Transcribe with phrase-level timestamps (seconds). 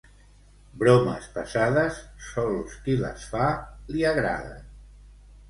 [0.83, 1.99] Bromes pesades,
[2.31, 3.53] sols qui les fa
[3.93, 4.67] li agraden.